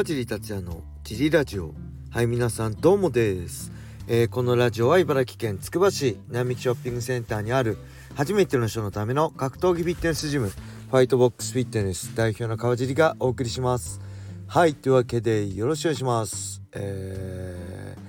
[0.00, 1.74] 川尻達也のジリラジオ。
[2.10, 3.70] はい皆さんどうもです、
[4.08, 7.76] えー、このラジオは茨城県つくば市並木ショッピングセンターにある
[8.14, 14.00] 初めての人のための格闘技フィットネスジムファイトボックスフィットネス代表の川尻がお送りします。
[14.46, 16.62] はいというわけでよろしくお願いします。
[16.72, 18.00] えー、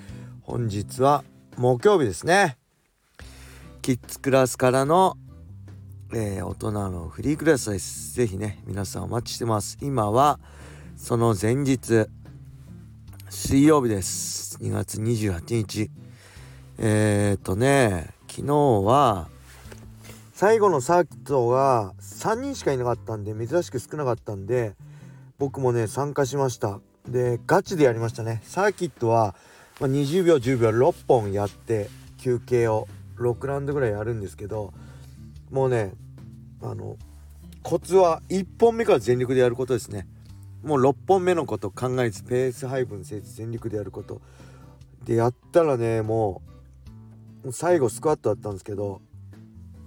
[0.43, 1.25] 本日は
[1.57, 2.57] 木曜日ですね。
[3.82, 5.18] キッズクラスからの
[6.14, 8.14] えー、大人のフリークラスです。
[8.15, 9.78] ぜひね、皆さんお待ちしてます。
[9.82, 10.42] 今は、
[11.04, 12.05] その前日、
[13.28, 14.60] 水曜日です。
[14.61, 15.89] 2月28日。
[16.77, 18.55] えー、っとね、昨日
[18.86, 19.27] は、
[20.36, 24.75] 最後のサーキットが3人しかいなかったんで、珍しく少なかったんで、
[25.39, 26.79] 僕もね、参加しました。
[27.07, 28.43] で、ガチでやりましたね。
[28.43, 29.33] サーキットは、
[29.79, 34.72] ま、20秒、10秒、6本やって、休憩を6ラウンドぐらいやるんですけど、
[35.49, 35.94] もうね
[36.61, 36.97] あの
[37.61, 40.07] コツは1本目から全力でやることですね
[40.63, 44.21] もう6本目のこと考えずペース配分せず全力でやること。
[45.05, 46.41] でやったらねも
[47.43, 49.01] う最後スクワットだったんですけど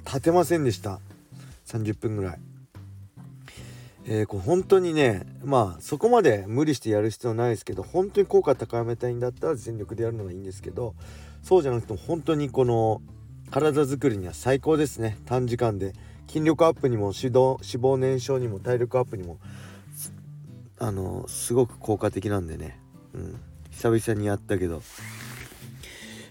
[0.05, 1.01] 立てませんでした。
[1.67, 2.39] 30分ぐらい。
[4.07, 10.95] えー、これ本当にねまあそこまで無理してやる必要ないですけど本当に効果高めたいんだったら全力でやるのがいいんですけど
[11.43, 13.01] そうじゃなくても本当にこの
[13.51, 15.17] 体づくりには最高ですね。
[15.27, 15.93] 短時間で。
[16.27, 19.39] 筋力アップにも指導脂肪燃焼にも体力アップにも
[20.85, 22.79] あのすごく効果的なんでね、
[23.15, 23.41] うん、
[23.71, 24.83] 久々にやったけど。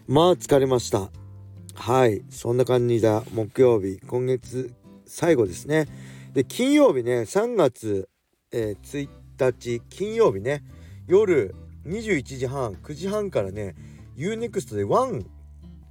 [0.07, 1.09] まあ疲れました。
[1.73, 2.21] はい。
[2.29, 3.23] そんな感じだ。
[3.33, 4.71] 木曜日今月
[5.07, 5.87] 最後ですね。
[6.33, 8.07] で金曜日ね3月、
[8.51, 9.07] えー、
[9.39, 10.63] 1日金曜日ね。
[11.07, 11.55] 夜
[11.87, 13.73] 21時半9時半からね
[14.17, 15.25] UNEXT でワン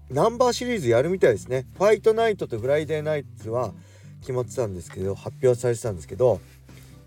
[0.08, 1.66] ナンバーシリーズやるみたいですね。
[1.76, 3.74] ファイトナイトとフライデーナイツは
[4.20, 6.40] 決まってたんですけど発表されてたんですけど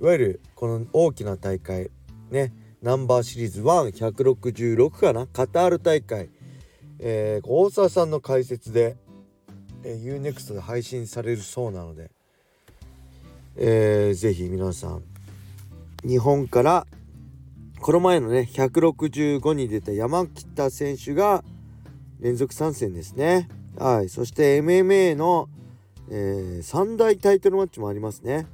[0.02, 1.90] いわゆるこの大きな大会
[2.30, 6.30] ねナンバーシリーズ1166かなカタール大会、
[7.00, 8.98] えー、大沢さんの解説で、
[9.84, 12.12] えー、UNEXT で配信されるそうなので、
[13.56, 15.04] えー、ぜひ皆さん
[16.04, 16.86] 日本から
[17.80, 21.44] この前のね165に出た山北選手が
[22.20, 23.50] 連続参戦ですね。
[23.78, 24.10] はい。
[24.10, 25.50] そして MMA の、
[26.10, 28.48] えー、3大タイトルマッチもありますね。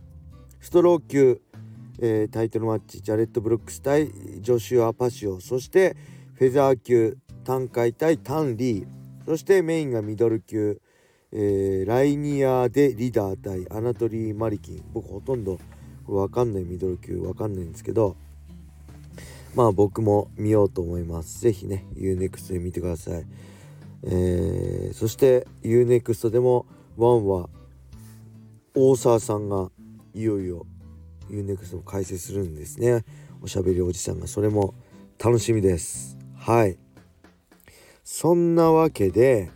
[0.62, 1.42] ストロー級、
[2.00, 5.42] えー、タイトルマッチ、ジャレット・ブルックス対ジョシュア・パシオ。
[5.42, 5.98] そして
[6.36, 8.88] フェザー級、単海対タン・リー。
[9.26, 10.80] そしてメインがミドル級、
[11.32, 14.84] えー、ライニア・でリーダー対アナトリー・マリキン。
[14.94, 15.58] 僕ほとんど
[16.06, 18.16] わかんないミドル級わかんないんですけど、
[19.56, 21.42] まあ僕も見ようと思います。
[21.42, 23.26] ぜひね、UNEXT で見てください。
[24.04, 26.68] えー、そして UNEXT でも
[26.98, 27.50] ワンは
[28.76, 29.72] 大沢さんが
[30.14, 30.66] いよいよ
[31.30, 33.04] UNEXT を開設するんですね。
[33.42, 34.74] おしゃべりおじさんがそれも
[35.24, 36.18] 楽しみです。
[36.36, 36.78] はい。
[38.04, 39.52] そんなわけで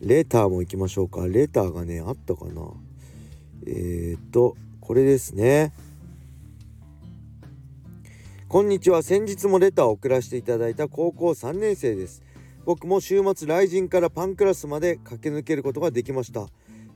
[0.00, 1.26] レターも行きましょうか。
[1.26, 2.62] レターがねあったかな。
[3.66, 5.72] えっ、とこれですね。
[8.48, 9.02] こんにちは。
[9.02, 12.22] 先日もレターを送らせていただいた高校3年生です。
[12.64, 16.46] 僕も週末雷神からパンクラスまで駆け抜けることができました。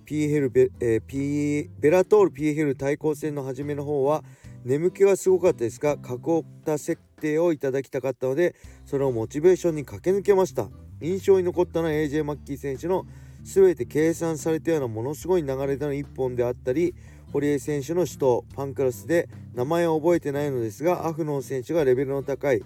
[0.08, 4.24] PL ベ,、えー、P、ベラトール PL 対抗戦の初めの方は
[4.64, 10.70] 眠気がすごかったですが過去た設定をいただきたかったのでそれをモチベーションに駆け抜けました。
[11.02, 13.04] 印象に残ったのは AJ マッキー選手の
[13.44, 16.94] 全て計算されたようなものすごい流れでの1本であったり
[17.30, 22.62] 堀江選手の首都パンクラスで名前を覚えてないのですがアフノン選手がレベルの高い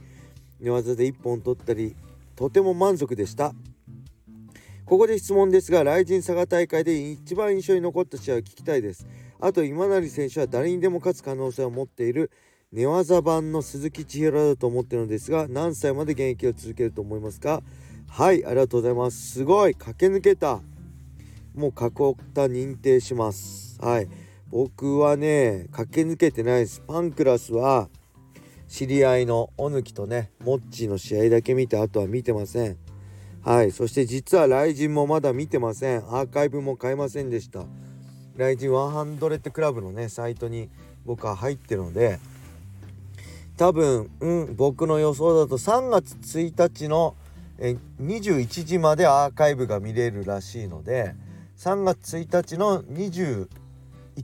[0.60, 1.96] 寝技で1本取ったり
[2.36, 3.52] とても満足でした。
[4.84, 9.06] ここで質問ですが雷神佐賀大会で一番印象に残った試合を聞きたいです。
[9.40, 12.30] あと今成選手は誰にでも勝つ可能性を持っている
[12.72, 17.62] 寝技版の鈴木千尋だと思ってるのですが何歳まで現役を続けると思いますか？
[18.08, 19.32] はいありがとうございます。
[19.32, 20.60] すごい駆け抜けた。
[21.54, 23.78] もう過去た認定します。
[23.80, 24.08] はい。
[24.50, 26.82] 僕はね駆け抜けてないです。
[26.86, 27.88] パンクラスは
[28.68, 32.76] 知り合いのおぬきとねモッチーの試合だけ見てあとは見てません。
[33.44, 33.72] はい。
[33.72, 35.98] そして実は雷神もまだ見てません。
[35.98, 37.64] アーカイブも買えませんでした。
[38.36, 40.70] 雷神100クラブのねサイトに
[41.04, 42.18] 僕は入ってるので
[43.56, 47.14] 多分うん僕の予想だと3月1日の
[47.58, 51.14] え21時までアーカイブが見れるらしいので
[51.58, 53.46] 3月1日の21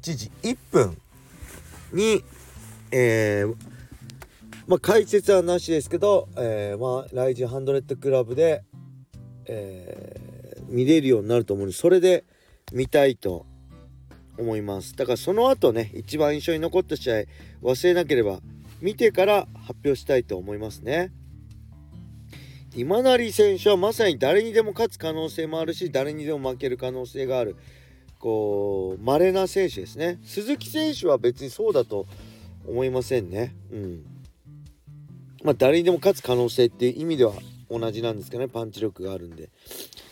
[0.00, 0.96] 時1分
[1.92, 2.22] に、
[2.90, 3.54] えー、
[4.66, 8.64] まあ、解説はなしですけど、えー、まあ、ライジンハンドレッドクラブで、
[9.48, 12.24] えー、見れるようになると思うので、それで
[12.72, 13.46] 見たいと
[14.38, 14.94] 思います。
[14.96, 17.14] だからその後ね、一番印象に残った試合、
[17.62, 18.40] 忘れなければ
[18.80, 21.12] 見てから発表したいと思いますね。
[22.76, 27.56] 今成選手はまさに誰にでも勝つ可能性もあるし誰にでも負ける可能性がある
[28.18, 32.06] こう稀な選手ですね鈴木選手は別にそうだと
[32.66, 34.04] 思いませんねうん
[35.42, 37.32] まあ誰にでも勝つ可能性っていう意味では
[37.70, 39.50] 同じなんですけどねパンチ力があるんで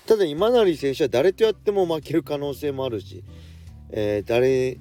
[0.06, 3.24] ただ今成選手は誰とやっても負ける可能性もあるし、
[3.90, 4.78] えー、誰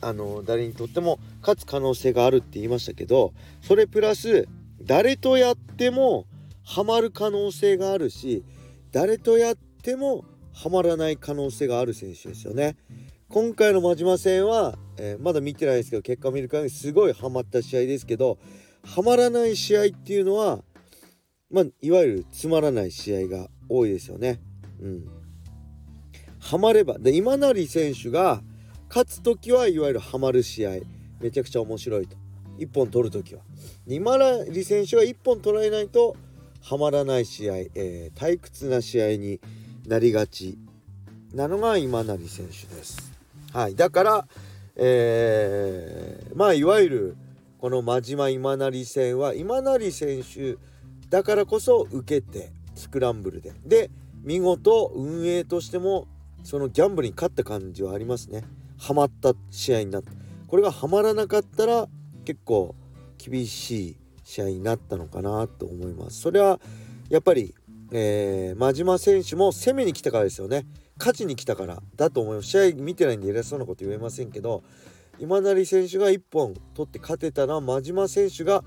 [0.00, 3.32] あの誰にとっても勝つ可能性があるって言いましたけど
[3.62, 4.46] それプラス
[4.82, 6.26] 誰とやっても
[6.64, 8.44] ハマる可能性があるし
[8.92, 12.76] 誰とやってもハマらない可能性がある選手ですよね。
[13.28, 18.38] 今回の真島戦は、えー、まだ見てないですけど結果を見る限りすごいハマった試合ですけど
[18.82, 20.64] ハマらない試合っていうのは
[21.50, 24.40] まあいわゆるつまらない試合が多いですよね。
[24.80, 25.08] うん。
[26.38, 26.98] ハマれば。
[26.98, 28.42] で今成選手が
[28.88, 30.80] 勝つ時はいわゆるハマる試合。
[31.20, 32.16] めちゃくちゃ面白いと。
[32.58, 33.42] 1本取る時は。
[33.86, 36.16] 今成選手が1本取られないと
[36.62, 39.40] はまらない試合、えー、退屈な試合に
[39.86, 40.58] なりがち。
[41.32, 43.12] なのが今成選手です。
[43.52, 44.28] はい、だから、
[44.76, 47.16] えー、まあいわゆる
[47.58, 50.56] この真島今成戦は今成選手
[51.10, 53.90] だからこそ受けてスクランブルでで
[54.22, 56.06] 見事運営としても
[56.44, 58.44] そのギャンブルに勝った感じはありますね。
[58.78, 60.12] ハマった試合になった
[60.46, 61.88] これがハマらなかったら
[62.24, 62.74] 結構
[63.18, 66.20] 厳しい試合になったのかなと思います。
[66.20, 66.60] それは
[67.08, 67.54] やっぱり、
[67.92, 70.66] えー、真島選手も攻めに来たからですよね。
[70.98, 72.48] 勝ちに来たからだと思います。
[72.48, 74.62] 試合見てないんで偉そうなこと言えませんけど
[75.18, 78.64] 今成選手が1本取って勝てたのは真島選手が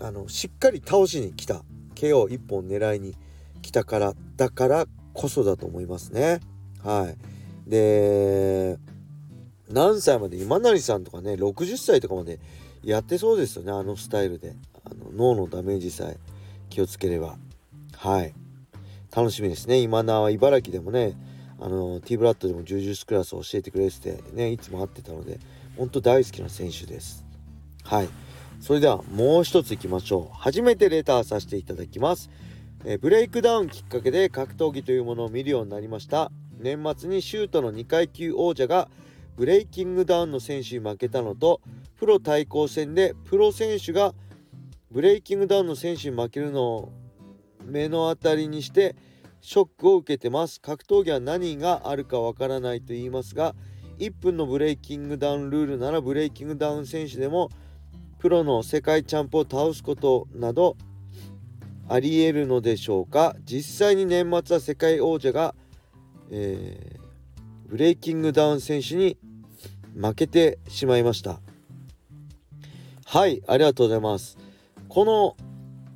[0.00, 1.62] あのしっかり倒しに来た。
[1.94, 3.16] KO1 本狙いに
[3.60, 6.40] 来たからだからこそだと思いますね。
[6.84, 7.12] は
[7.66, 7.70] い。
[7.70, 8.78] で
[9.68, 12.38] 何歳まで今成さんとかね60歳とかまで
[12.82, 13.72] やってそうですよね。
[13.72, 14.54] あのスタイルで。
[14.84, 16.16] あの脳のダメージさえ
[16.70, 17.36] 気をつければ。
[17.96, 18.34] はい。
[19.14, 19.78] 楽しみですね。
[19.78, 21.16] 今なは茨城でもね
[21.60, 25.40] あの T ブラッドでも柔術クラスを教えてくれててねいつも会ってたので
[25.76, 27.24] 本当大好きな選手です。
[27.84, 28.08] はい。
[28.60, 30.36] それではもう一ついきましょう。
[30.36, 32.28] 初めてレターさせていただきます。
[32.84, 36.30] えブレイクダウンきっかけで格闘技というものを見るようになりました。
[36.58, 38.88] 年末にシュートの2階級王者が
[39.36, 41.60] ブレイキングダウンの選手に負けたのと
[41.96, 44.12] プロ対抗戦でプロ選手が
[44.90, 46.92] ブレイキングダウンの選手に負けるのを
[47.64, 48.96] 目の当たりにして
[49.40, 50.60] ショックを受けてます。
[50.60, 53.54] 格闘技は何があるかわからないと言いますが
[53.98, 57.50] 1分のブレイキングダウンルールならブレイキングダウン選手でも
[58.18, 60.76] プロの世界チャンプを倒すことなど
[61.88, 63.36] ありえるのでしょうか？
[63.44, 65.54] 実際に年末は世界王者が、
[66.30, 69.16] えー、ブレイキングダウン選手に
[69.94, 71.40] 負けてしまいました。
[73.06, 74.36] はいありがとうございます。
[74.88, 75.36] この、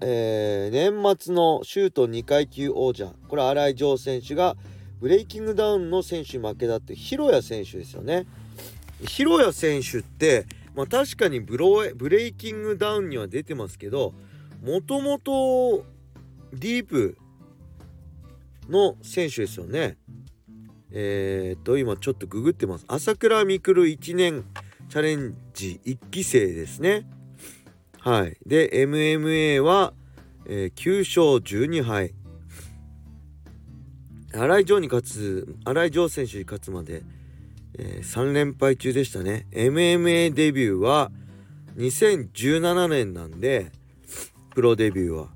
[0.01, 4.57] えー、年末のシュート2階級王者これ新井城選手が
[5.01, 8.27] ブレイキングダウンの選手負けたって広谷選手ですよね。
[9.07, 14.15] 広谷選手ってまあ確かにブロブレイキングダウンには出てますけど
[14.63, 15.85] もともと
[16.53, 17.19] ディープ
[18.69, 19.99] の選手ですよね
[20.91, 24.45] えー、っと今ちょっとググってます朝倉未来1年
[24.93, 27.07] チャレンジ1期生ですね。
[27.99, 28.37] はい。
[28.45, 29.95] で、MMA は、
[30.45, 32.13] えー、9勝12敗。
[34.35, 37.05] 新井城に勝つ、新井城選手に勝つまで、
[37.79, 39.47] えー、3連敗中でしたね。
[39.53, 41.11] MMA デビューは
[41.77, 43.73] 2017年なんで、
[44.55, 45.29] プロデビューは。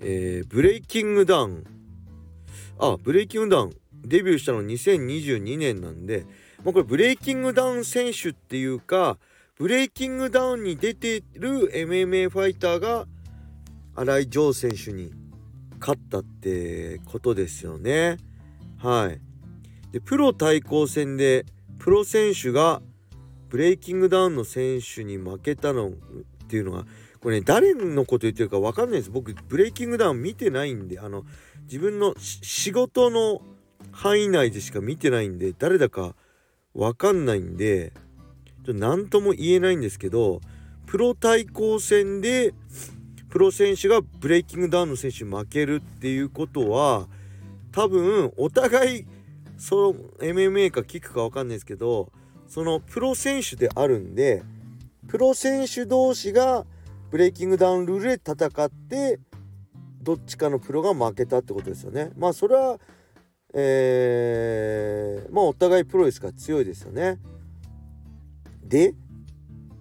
[0.00, 1.64] えー、ブレイキングダウン。
[2.78, 3.72] あ、ブレイキングダウン。
[4.04, 6.26] デビューしたの2022年なんで、
[6.64, 9.18] もうこれブレイキングダウン選手っていうか
[9.56, 13.06] ブレイキングダウンに出てる MMA ファイターが
[13.96, 15.12] 新井城選手に
[15.80, 18.16] 勝ったってことですよね。
[18.78, 19.20] はい。
[19.92, 21.46] でプロ対抗戦で
[21.78, 22.82] プロ選手が
[23.48, 25.92] ブレイキングダウンの選手に負けたのっ
[26.48, 26.86] ていうのが
[27.20, 29.10] これね誰のこと言ってるか分かんないです。
[29.10, 31.24] 僕ブレイキングダウン見てないんであの
[31.64, 33.42] 自分の仕事の
[33.92, 36.14] 範囲内でしか見てないんで誰だか
[36.74, 37.92] わかんないんで
[38.66, 40.40] 何とも言えないんですけど
[40.86, 42.54] プロ対抗戦で
[43.28, 47.06] プロ選手がブレイキングダウンの選手に負けるっていうことは
[47.72, 49.06] 多分お互い
[49.62, 52.10] その MMA かキックか分かんないですけど
[52.48, 54.42] そのプロ選手であるんで
[55.06, 56.66] プロ選手同士が
[57.12, 59.20] ブレイキングダウンルールで戦って
[60.02, 62.10] どっちかのプロが負けたってことですよね。
[62.16, 62.80] まあそれは
[63.54, 67.20] えー、まあお互いプロですから強いですよね。
[68.64, 68.96] で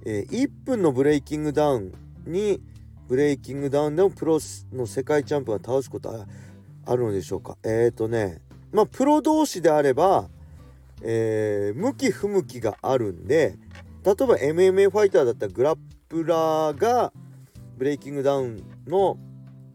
[0.05, 1.91] えー、1分のブレイキングダウン
[2.27, 2.61] に
[3.07, 4.37] ブレイキングダウンでもプロ
[4.73, 6.27] の世界チャンピオンが倒すことは
[6.85, 10.29] あるのでしょうかえっ、ー、とねまあプロ同士であれば、
[11.01, 13.57] えー、向き不向きがあるんで
[14.03, 15.77] 例えば MMA ファイターだったらグラッ
[16.09, 17.13] プラーが
[17.77, 19.17] ブレイキングダウンの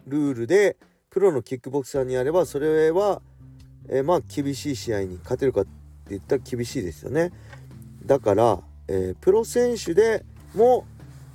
[0.06, 0.76] ルールで
[1.10, 3.22] プロのキックボクサーにやればそれは、
[3.88, 5.70] えー、まあ厳しい試合に勝てるかって
[6.10, 7.32] 言ったら厳しいですよね。
[8.04, 10.24] だから、えー、プロ選手で
[10.54, 10.86] も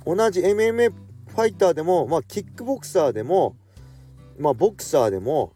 [0.06, 3.56] 同じ MMA ファイターでも、まあ、キックボクサーでも、
[4.38, 5.54] まあ、ボクサーでも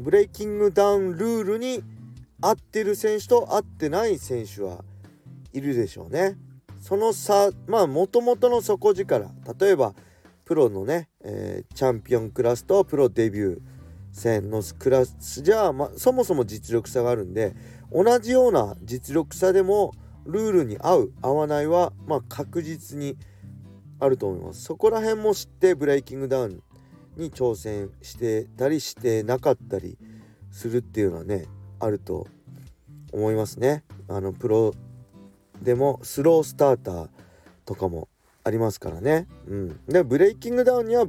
[0.00, 1.82] ブレイキングダウンルールに
[2.40, 4.82] 合ってる選手と合ってない選手は
[5.52, 6.36] いるでしょうね。
[6.80, 9.30] その差まあもともとの底力
[9.60, 9.94] 例えば
[10.44, 13.60] プロのね、えー、チャンピオンクラスとプロデビュー
[14.12, 17.54] 戦のクラスじゃあ、ま、そもそも実力差があるんで
[17.92, 19.92] 同じような実力差でも
[20.24, 23.16] ルールに合う合わないは、まあ、確実に
[24.00, 26.62] あると思いますそこら辺も知ってブレイキングダウン
[27.20, 29.96] に挑戦してたりしてなかったり
[30.50, 31.46] するっていうのはね
[31.78, 32.26] あると
[33.12, 34.72] 思いますねあのプロ
[35.62, 37.08] でもスロースターター
[37.64, 38.08] とかも
[38.42, 39.28] ありますからね。
[39.46, 41.06] うん、でブレイキングダウンには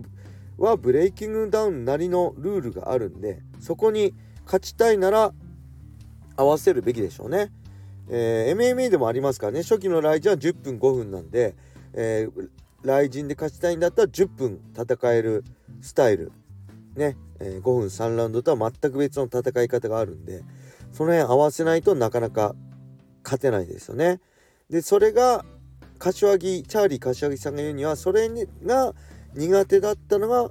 [0.58, 4.14] はブレイキングダウンなりのルールがあるんでそこに
[4.46, 5.34] 勝ちたいなら
[6.36, 7.52] 合わせるべきでしょうね。
[8.10, 11.56] えー、MMA でもありますからね初期のライジンは10分5分なんで、
[11.94, 12.50] えー、
[12.84, 15.46] ライジンで勝ちたいんだったら10分戦える
[15.82, 16.32] スタイル。
[16.96, 20.44] ね、えー、5分3ラウンドとは全く別の戦い方があるんで
[20.92, 22.54] その辺合わせないとなかなか
[23.24, 24.20] 勝てないですよね。
[24.70, 25.46] でそれが
[26.00, 28.30] 柏木チャーリー柏木さんが言うにはそれ
[28.66, 28.94] が
[29.36, 30.50] 苦手だったのが、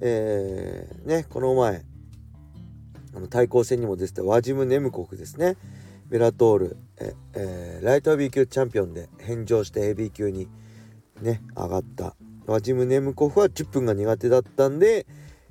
[0.00, 1.84] えー、ねこの前
[3.14, 5.56] あの対抗戦にも出てたワジム・ネムコフですね。
[6.08, 10.46] ベラトールえ、えー、ライトヘビー級チャンピオンで返上してヘビー級に
[11.20, 12.14] ね上がった。
[12.46, 15.06] ワジム・ネムコフは10分が苦手だったんで、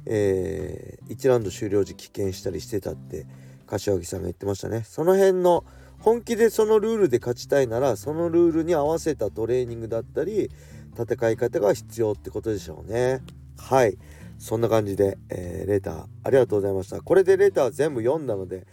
[0.05, 3.25] えー、1ラウンド終了時棄権したりしてたって
[3.67, 4.83] 柏木さんが言ってましたね。
[4.83, 5.63] その辺の
[5.99, 10.49] 本気でそのルールで勝ちたいならそのルールに合わせたトレーニングだったり
[10.97, 13.21] 戦い方が必要ってことでしょうね。
[13.57, 13.97] はい。
[14.39, 17.01] そんな感じで、えー、レターありがとうございました。
[17.01, 18.65] これでレター全部読んだので、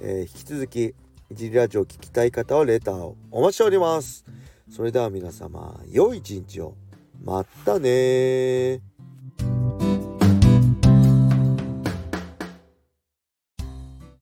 [0.00, 0.94] えー、引き続きい
[1.34, 4.24] じりラジオ聞きたい方はレターをお待ちしております。
[4.68, 6.81] それでは皆様良い一日を。
[7.24, 8.91] またね